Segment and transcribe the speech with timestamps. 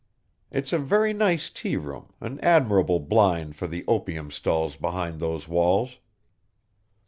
[0.49, 5.47] It's a very nice tea room, an admirable blind for the opium stalls behind those
[5.47, 5.99] walls."